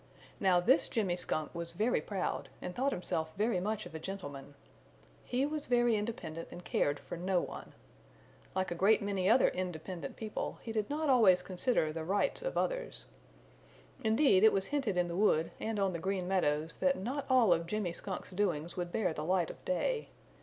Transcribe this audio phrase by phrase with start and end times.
[0.39, 4.55] Now this Jimmy Skunk was very proud and thought himself very much of a gentleman.
[5.23, 7.73] He was very independent and cared for no one.
[8.55, 12.57] Like a great many other independent people, he did not always consider the rights of
[12.57, 13.05] others.
[14.03, 17.53] Indeed, it was hinted in the wood and on the Green Meadows that not all
[17.53, 20.09] of Jimmy Skunk's doings would bear the light of day.